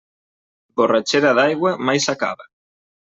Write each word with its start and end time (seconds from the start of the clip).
Borratxera 0.79 1.33
d'aigua, 1.39 1.73
mai 1.91 2.01
s'acaba. 2.07 2.49